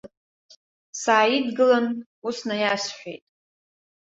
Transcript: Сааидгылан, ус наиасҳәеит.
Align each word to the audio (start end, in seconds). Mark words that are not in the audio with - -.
Сааидгылан, 1.01 1.87
ус 2.27 2.37
наиасҳәеит. 2.47 3.23